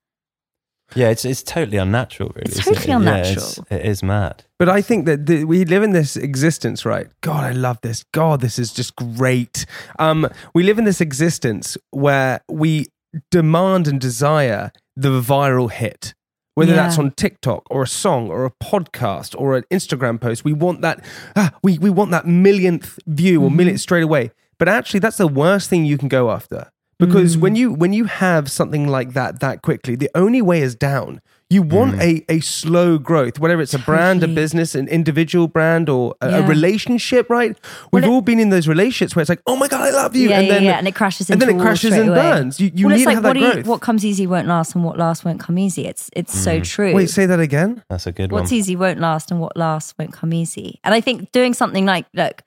[0.94, 2.50] Yeah, it's it's totally unnatural, really.
[2.50, 2.88] It's totally it?
[2.88, 3.66] Yeah, it's- unnatural.
[3.70, 4.44] it is mad.
[4.58, 7.06] But I think that the, we live in this existence, right?
[7.20, 8.04] God, I love this.
[8.12, 9.66] God, this is just great.
[9.98, 12.86] Um, we live in this existence where we
[13.30, 16.14] demand and desire the viral hit.
[16.54, 16.82] Whether Yeah.
[16.82, 20.80] that's on TikTok or a song or a podcast or an Instagram post, we want
[20.82, 21.04] that.
[21.36, 24.32] Ah, we we want that millionth view or millionth straight away.
[24.58, 27.58] But actually, that's the worst thing you can go after because when mm.
[27.58, 31.20] you when you have something like that that quickly, the only way is down.
[31.50, 32.24] You want mm.
[32.28, 36.42] a, a slow growth, whether it's a brand, a business, an individual brand, or a,
[36.42, 37.56] a relationship, right?
[37.90, 40.14] We've it- all been in those relationships where it's like, oh my God, I love
[40.14, 40.28] you.
[40.28, 42.18] yeah, and then, yeah, and it crashes and then it a crashes and away.
[42.18, 42.60] burns.
[42.60, 43.66] You, you well, need it's to like have what, that do you, growth.
[43.66, 45.86] what comes easy won't last, and what lasts won't come easy.
[45.86, 46.64] It's it's so mm.
[46.64, 46.92] true.
[46.92, 47.82] Wait, say that again.
[47.88, 48.42] That's a good one.
[48.42, 50.80] What's easy won't last, and what lasts won't come easy.
[50.84, 52.42] And I think doing something like look,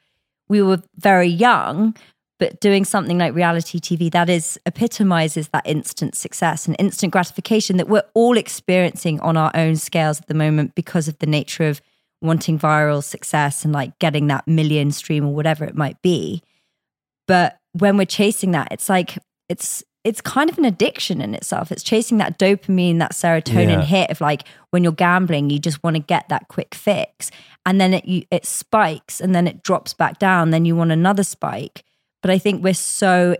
[0.48, 1.96] we were very young,
[2.42, 7.78] but doing something like reality TV that is epitomizes that instant success and instant gratification
[7.78, 11.66] that we're all experiencing on our own scales at the moment because of the nature
[11.68, 11.80] of
[12.20, 16.42] wanting viral success and like getting that million stream or whatever it might be.
[17.28, 21.72] But when we're chasing that, it's like it's it's kind of an addiction in itself.
[21.72, 23.86] It's chasing that dopamine, that serotonin Yeah.
[23.86, 27.30] hit of like when you're gambling, you just want to get that quick fix,
[27.68, 30.50] and then it you, it spikes, and then it drops back down.
[30.50, 31.84] Then you want another spike.
[32.22, 33.36] But I think we're so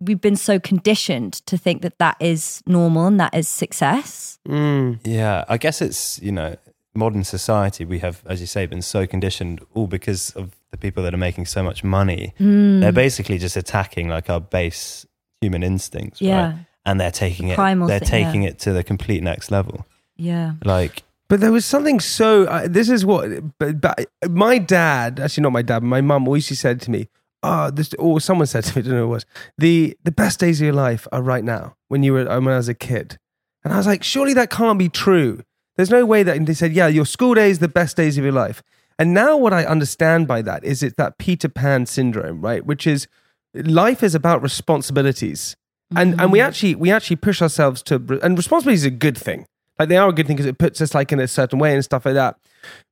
[0.00, 4.38] we've been so conditioned to think that that is normal and that is success.
[4.46, 5.00] Mm.
[5.04, 6.56] Yeah, I guess it's, you know,
[6.94, 11.02] modern society, we have, as you say, been so conditioned all because of the people
[11.02, 12.34] that are making so much money.
[12.38, 12.80] Hmm.
[12.80, 15.06] They're basically just attacking like our base
[15.40, 16.20] human instincts.
[16.20, 16.48] Yeah.
[16.48, 16.56] Right?
[16.84, 17.98] And they're taking it, they're thing, yeah.
[17.98, 19.86] taking it to the complete next level.
[20.16, 20.52] Yeah.
[20.64, 22.44] Like, But there was something so.
[22.44, 23.28] Uh, this is what.
[23.58, 26.90] But, but my dad, actually not my dad, but my mum always used said to
[26.90, 27.08] me,
[27.42, 29.26] "Oh, this," or someone said to me, I don't know who it was.
[29.58, 31.76] The the best days of your life are right now.
[31.88, 33.18] When you were uh, when I was a kid,
[33.64, 35.42] and I was like, surely that can't be true.
[35.76, 36.36] There's no way that.
[36.36, 38.62] And they said, yeah, your school days, the best days of your life.
[38.98, 42.64] And now what I understand by that is it's that Peter Pan syndrome, right?
[42.64, 43.06] Which is
[43.54, 45.56] life is about responsibilities.
[45.94, 49.46] And and we actually we actually push ourselves to and responsibility is a good thing.
[49.78, 51.74] Like they are a good thing because it puts us like in a certain way
[51.74, 52.38] and stuff like that.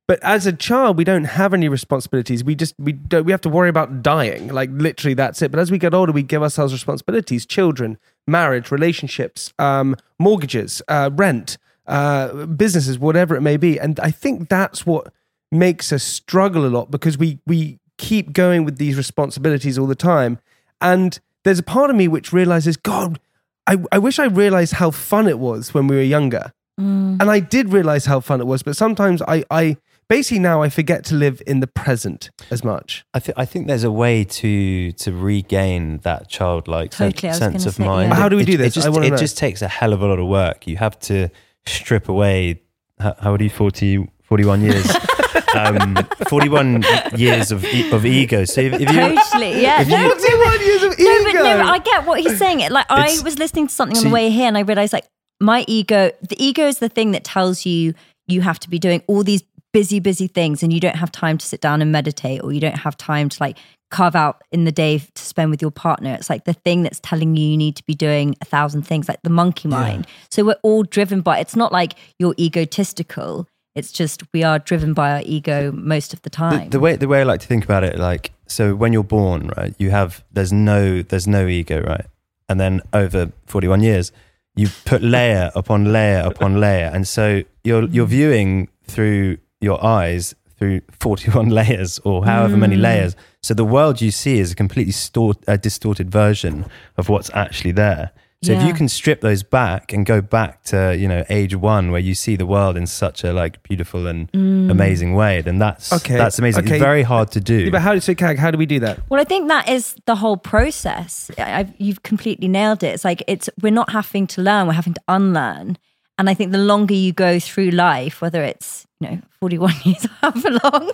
[0.07, 2.43] But as a child, we don't have any responsibilities.
[2.43, 4.49] We just we don't we have to worry about dying.
[4.49, 5.49] Like literally, that's it.
[5.51, 11.09] But as we get older, we give ourselves responsibilities: children, marriage, relationships, um, mortgages, uh,
[11.13, 11.57] rent,
[11.87, 13.79] uh, businesses, whatever it may be.
[13.79, 15.11] And I think that's what
[15.51, 19.95] makes us struggle a lot because we we keep going with these responsibilities all the
[19.95, 20.37] time.
[20.81, 23.19] And there's a part of me which realizes, God,
[23.67, 26.51] I, I wish I realized how fun it was when we were younger.
[26.79, 27.21] Mm.
[27.21, 29.77] And I did realize how fun it was, but sometimes I, I
[30.09, 33.05] basically now I forget to live in the present as much.
[33.13, 37.37] I, th- I think there's a way to to regain that childlike Totally, I was
[37.37, 38.09] sense of say, mind.
[38.09, 38.15] yeah.
[38.15, 38.73] How do we It- do it this?
[38.73, 39.17] just- I it know.
[39.17, 40.67] just takes a hell of a lot of work.
[40.67, 41.29] You have to
[41.65, 42.61] strip away.
[42.99, 43.49] How, how old are you?
[43.49, 44.85] 40, 41 years.
[45.55, 45.95] um,
[46.29, 46.83] 41
[47.15, 48.43] years of e- of ego.
[48.45, 49.61] So if, if you Totally.
[49.61, 49.81] Yeah.
[49.81, 51.03] if you- No, 41 years of ego.
[51.09, 51.43] no, but ego.
[51.43, 52.59] no, I get what he's saying.
[52.59, 54.91] It like I was listening to something on See- the way here, and I realized
[54.93, 55.05] like
[55.39, 56.11] my ego.
[56.21, 57.93] The ego is the thing that tells you
[58.27, 59.43] you have to be doing all these
[59.73, 62.59] busy, busy things, and you don't have time to sit down and meditate, or you
[62.59, 63.57] don't have time to like
[63.91, 66.13] carve out in the day to spend with your partner.
[66.13, 69.07] It's like the thing that's telling you you need to be doing a thousand things,
[69.07, 70.07] like the monkey mind.
[70.31, 71.39] So we're all driven by.
[71.39, 73.47] It's not like you're egotistical.
[73.75, 76.69] It's just we are driven by our ego most of the the, time.
[76.69, 79.51] the way the way I like to think about it, like so when you're born,
[79.57, 82.05] right, you have there's no there's no ego, right,
[82.47, 84.11] and then over 41 years,
[84.55, 90.35] you put layer upon layer upon layer, and so you're you're viewing through your eyes
[90.57, 93.15] through 41 layers or however many layers.
[93.41, 96.65] So the world you see is a completely stort, uh, distorted version
[96.97, 98.11] of what's actually there.
[98.43, 101.91] So if you can strip those back and go back to you know age one
[101.91, 104.69] where you see the world in such a like beautiful and mm.
[104.69, 106.65] amazing way, then that's Okay, that's amazing.
[106.65, 106.75] okay.
[106.75, 107.55] It's very hard to do.
[107.55, 108.99] Yeah, but how, so, Kag, how do we do that?
[109.09, 111.31] Well, I think that is the whole process.
[111.37, 112.87] I, I've, you've completely nailed it.
[112.87, 115.77] It's like it's we're not having to learn; we're having to unlearn.
[116.17, 119.73] And I think the longer you go through life, whether it's you know forty one
[119.83, 120.91] years, however long,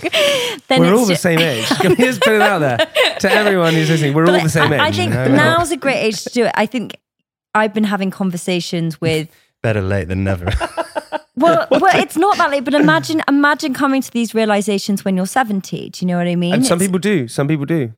[0.67, 1.65] then We're it's all the ju- same age.
[1.81, 2.77] Can we just put it out there
[3.19, 4.13] to everyone who's listening?
[4.13, 4.81] We're all the same I, age.
[4.81, 5.35] I think you know?
[5.35, 6.51] now's a great age to do it.
[6.55, 6.95] I think
[7.53, 9.29] I've been having conversations with
[9.61, 10.45] Better late than never.
[11.35, 15.27] well, well, it's not that late, but imagine imagine coming to these realizations when you're
[15.27, 15.89] seventy.
[15.91, 16.53] Do you know what I mean?
[16.53, 17.27] And some It's- people do.
[17.27, 17.93] Some people do.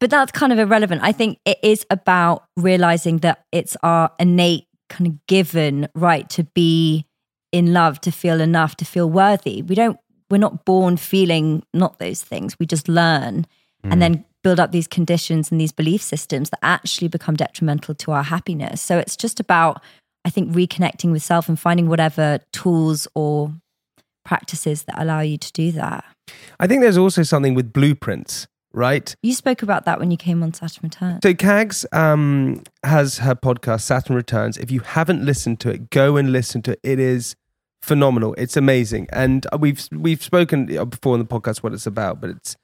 [0.00, 1.00] but that's kind of irrelevant.
[1.04, 6.44] I think it is about realizing that it's our innate kind of given right to
[6.44, 7.06] be
[7.52, 9.62] in love, to feel enough, to feel worthy.
[9.62, 9.98] We don't,
[10.30, 12.58] we're not born feeling not those things.
[12.58, 13.46] We just learn
[13.84, 13.98] and hmm.
[14.00, 18.22] then build up these conditions and these belief systems that actually become detrimental to our
[18.22, 18.80] happiness.
[18.80, 19.82] So it's just about,
[20.24, 23.52] I think, reconnecting with self and finding whatever tools or
[24.24, 26.04] practices that allow you to do that.
[26.60, 29.14] I think there's also something with blueprints, right?
[29.22, 31.20] You spoke about that when you came on Saturn Return.
[31.22, 34.56] So Kags um, has her podcast Saturn Returns.
[34.58, 36.80] If you haven't listened to it, go and listen to it.
[36.82, 37.34] It is
[37.82, 38.34] phenomenal.
[38.38, 42.56] It's amazing, and we've we've spoken before in the podcast what it's about, but it's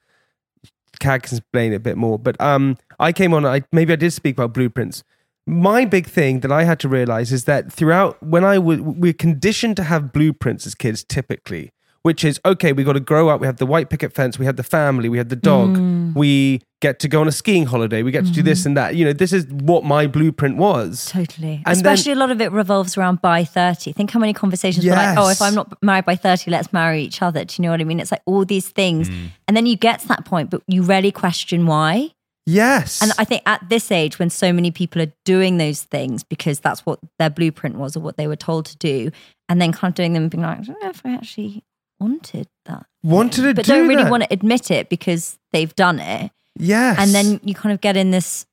[1.01, 2.18] Kag can explain it a bit more.
[2.18, 3.44] But um, I came on.
[3.46, 5.03] I maybe I did speak about blueprints.
[5.46, 9.14] my big thing that I had to realize is that throughout when I was we're
[9.14, 11.70] conditioned to have blueprints as kids typically,
[12.09, 14.47] which is okay, we got to grow up, we have the white picket fence, we
[14.47, 16.14] have the family, we have the dog, Mm.
[16.16, 18.68] we get to go on a skiing holiday, we get to do this Mm-hmm.
[18.68, 18.97] and that.
[18.97, 21.11] You know, this is what my blueprint was.
[21.12, 21.62] Totally.
[21.66, 23.92] And Especially a lot of it revolves around by 30.
[23.92, 27.03] Think how many conversations were like, oh, if I'm not married by 30, let's marry
[27.03, 27.44] each other.
[27.44, 28.01] Do you know what I mean?
[28.01, 29.11] It's like all these things.
[29.47, 32.12] And then you get to that point, but you rarely question why.
[32.47, 33.03] Yes.
[33.03, 36.61] And I think at this age, when so many people are doing those things because
[36.61, 39.11] that's what their blueprint was or what they were told to do,
[39.51, 41.62] and then kind of doing them and being like, I don't know if I actually
[42.01, 42.87] wanted that.
[43.03, 44.11] wanted to But do don't really that.
[44.11, 46.31] want to admit it because they've done it.
[46.57, 46.97] Yes.
[46.99, 48.47] And then you kind of get in this,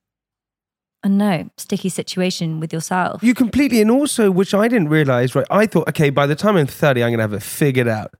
[1.03, 3.23] I don't know, sticky situation with yourself.
[3.23, 5.47] You completely, and also, which I didn't realize, right?
[5.49, 8.13] I thought, okay, by the time I'm 30, I'm going to have it figured out.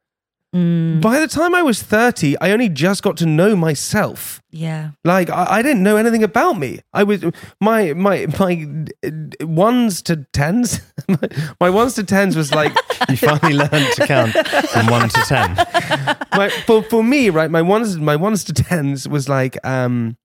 [0.56, 4.42] Mm, By the time I was 30, I only just got to know myself.
[4.52, 4.92] yeah.
[5.04, 6.80] Like I, I didn't know anything about me.
[6.94, 7.24] I was
[7.60, 8.66] my my my
[9.06, 10.80] uh, ones to tens.
[11.60, 12.72] my ones to tens was like
[13.10, 14.32] You finally learned to count
[14.72, 15.56] from one to ten.
[16.34, 17.52] my for for me, right?
[17.52, 20.16] My ones my ones to tens was like um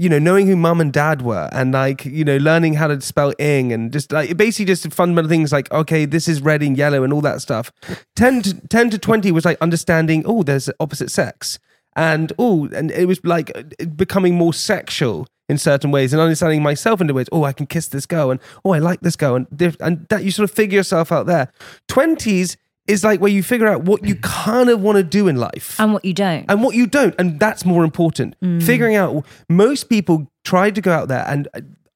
[0.00, 2.98] you know, knowing who mum and dad were and like, you know, learning how to
[3.02, 6.78] spell ing and just like basically just fundamental things like, okay, this is red and
[6.78, 7.70] yellow and all that stuff.
[8.16, 11.58] 10 to, 10 to 20 was like understanding, oh, there's opposite sex.
[11.96, 13.52] And oh, and it was like
[13.94, 17.66] becoming more sexual in certain ways and understanding myself in the ways, oh, I can
[17.66, 19.34] kiss this girl and oh, I like this girl.
[19.34, 21.52] And, and that you sort of figure yourself out there.
[21.88, 22.56] 20s
[22.90, 25.78] is like where you figure out what you kind of want to do in life
[25.80, 26.44] And what you don't.
[26.48, 28.34] and what you don't and that's more important
[28.70, 31.48] figuring out most people try to go out there and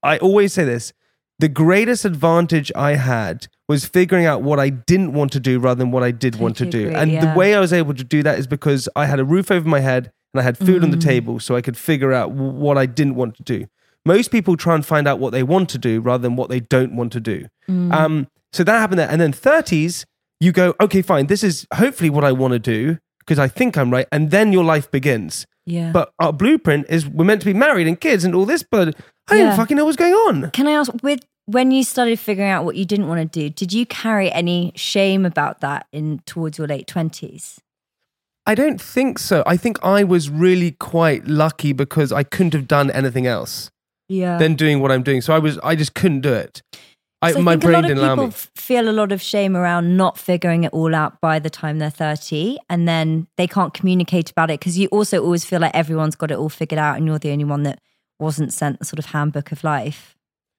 [0.03, 0.93] i always say this
[1.39, 5.79] the greatest advantage i had was figuring out what i didn't want to do rather
[5.79, 7.25] than what i did want to do and yeah.
[7.25, 9.67] the way i was able to do that is because i had a roof over
[9.67, 11.03] my head and i had food on the Mm.
[11.13, 13.65] table so i could figure out what i didn't want to do
[14.05, 16.59] most people try and find out what they want to do rather than what they
[16.59, 17.91] don't want to do Mm.
[17.91, 20.05] um, so that happened there and then 30s
[20.39, 23.77] you go okay fine this is hopefully what i want to do because i think
[23.77, 25.91] i'm right and then your life begins yeah.
[25.91, 28.95] but our blueprint is we're meant to be married and kids and all this, but
[29.29, 30.51] I didn't fucking know what's going on.
[30.51, 33.49] Can I ask, with when you started figuring out what you didn't want to do,
[33.49, 37.59] did you carry any shame about that in towards your late twenties?
[38.47, 39.41] I don't think so.
[39.47, 43.71] I think I was really quite lucky because I couldn't have done anything else
[44.07, 44.37] Yeah.
[44.37, 45.21] than doing what I'm doing.
[45.21, 46.61] So I was, I just couldn't do it.
[47.25, 48.29] I, So I my think brain a lot didn't of allow people me.
[48.29, 51.79] f- feel a lot of shame around not figuring it all out by the time
[51.79, 55.75] they're 30 and then they can't communicate about it because you also always feel like
[55.75, 57.79] everyone's got it all figured out and you're the only one that
[58.19, 60.15] wasn't sent the sort of handbook of life.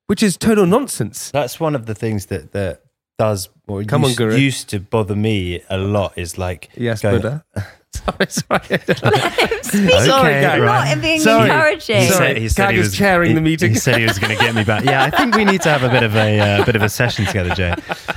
[0.09, 1.31] Which is total nonsense.
[1.33, 2.83] That's one of the things that that
[3.19, 4.37] does or Come on, used, Guru.
[4.37, 6.17] used to bother me a lot.
[6.17, 7.45] Is like Yes, going- Buddha.
[8.05, 8.61] sorry, sorry.
[9.03, 10.61] Let him Speak Sorry, Okay, Gag.
[10.61, 10.93] not right.
[10.93, 11.51] in being Sorry.
[11.51, 12.01] encouraging.
[12.03, 12.27] He Sorry.
[12.27, 13.71] said, he said he was chairing he- the meeting.
[13.73, 14.85] He said he was going to get me back.
[14.85, 16.89] Yeah, I think we need to have a bit of a uh, bit of a
[16.89, 17.75] session together, Jay.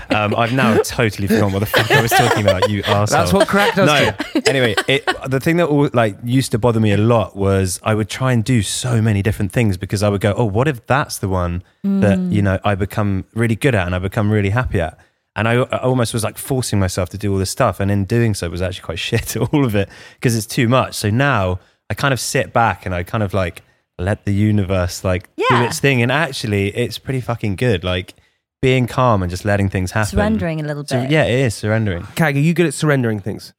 [0.09, 2.69] Um, I've now totally forgotten what the fuck I was talking about.
[2.69, 3.09] You arsehole.
[3.09, 4.11] That's what crack does No.
[4.41, 7.79] to anyway, it, the thing that all, like used to bother me a lot was
[7.83, 10.67] I would try and do so many different things because I would go, oh, what
[10.67, 14.29] if that's the one that you know I become really good at and I become
[14.31, 14.97] really happy at.
[15.39, 18.05] And I, I almost was like forcing myself to do all this stuff, and in
[18.05, 20.95] doing so, it was actually quite shit at all of it because it's too much.
[20.95, 23.63] So now I kind of sit back and I kind of like
[23.97, 27.83] let the universe like do its thing, and actually, it's pretty fucking good.
[27.83, 28.13] Like
[28.61, 30.09] being calm and just letting things happen.
[30.09, 31.11] Surrendering a little So, bit.
[31.11, 32.03] yeah, it is surrendering.
[32.15, 33.53] Kag, are you good at surrendering things?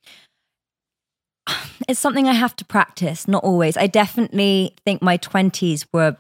[1.89, 3.77] it's something I have to practice, not always.
[3.77, 6.17] I definitely think my 20s were,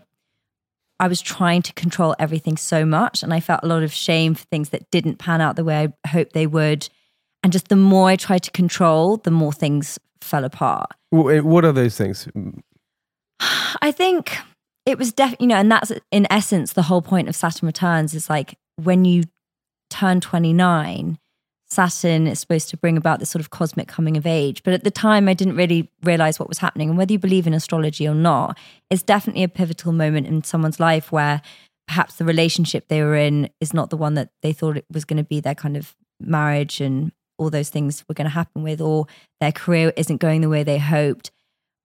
[1.00, 3.22] I was trying to control everything so much.
[3.22, 5.88] And I felt a lot of shame for things that didn't pan out the way
[6.04, 6.88] I hoped they would.
[7.42, 10.90] And just the more I tried to control, the more things fell apart.
[11.12, 12.28] Eh, what are those things?
[13.82, 14.36] I think
[14.84, 18.14] it was definitely, you know, and that's in essence the whole point of Saturn Returns
[18.14, 19.24] is like when you
[19.88, 21.18] turn 29,
[21.70, 24.62] Saturn is supposed to bring about this sort of cosmic coming of age.
[24.62, 26.88] But at the time, I didn't really realize what was happening.
[26.88, 28.58] And whether you believe in astrology or not,
[28.90, 31.42] it's definitely a pivotal moment in someone's life where
[31.86, 35.04] perhaps the relationship they were in is not the one that they thought it was
[35.04, 38.62] going to be their kind of marriage and all those things were going to happen
[38.62, 39.06] with, or
[39.40, 41.30] their career isn't going the way they hoped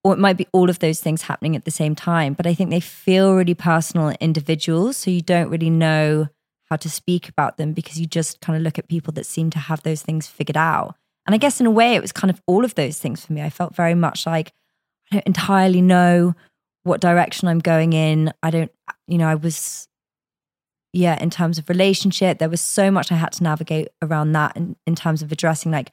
[0.06, 2.32] or it might be all of those things happening at the same time.
[2.32, 4.92] But I think they feel really personal and individual.
[4.92, 6.28] So you don't really know
[6.66, 9.50] how to speak about them because you just kind of look at people that seem
[9.50, 10.96] to have those things figured out.
[11.26, 13.32] And I guess in a way, it was kind of all of those things for
[13.32, 13.42] me.
[13.42, 14.52] I felt very much like
[15.10, 16.34] I don't entirely know
[16.82, 18.32] what direction I'm going in.
[18.42, 18.70] I don't,
[19.08, 19.88] you know, I was,
[20.92, 24.56] yeah, in terms of relationship, there was so much I had to navigate around that
[24.56, 25.92] in, in terms of addressing like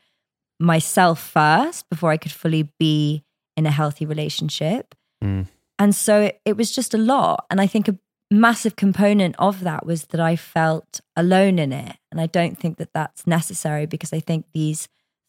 [0.59, 3.24] myself first before I could fully be
[3.57, 4.95] in a healthy relationship.
[5.24, 5.47] Mm.
[5.80, 7.45] And so it, it was just a lot.
[7.49, 7.97] And I think a,
[8.32, 11.97] massive component of that was that I felt alone in it.
[12.11, 14.88] And I don't think that that's necessary because I think these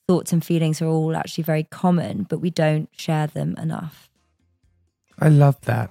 [0.08, 4.10] thoughts and feelings are all actually very common, but we don't share them enough.
[5.18, 5.90] I love that.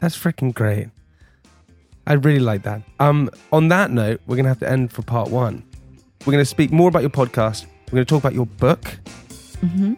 [0.00, 0.88] That's freaking great.
[2.06, 2.82] I really like that.
[2.98, 5.62] Um, on that note, we're gonna have to end for part one.
[6.26, 7.66] We're gonna speak more about your podcast.
[7.86, 8.84] We're gonna talk about your book.
[9.60, 9.94] hmm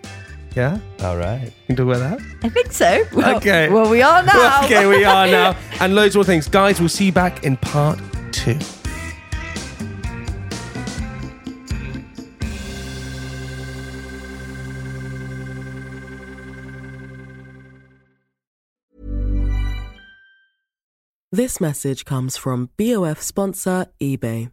[0.57, 1.53] Yeah, All right.
[1.69, 2.21] we can talk about that.
[2.45, 3.03] I think so.
[3.13, 3.69] Well, Okay.
[3.69, 4.63] Well, we are now.
[4.65, 6.79] okay, we are now, and loads more things, guys.
[6.79, 7.99] We'll see you back in part
[8.31, 8.59] two.
[21.33, 24.53] This message comes from BOF sponsor eBay.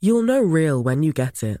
[0.00, 1.60] You'll know real when you get it.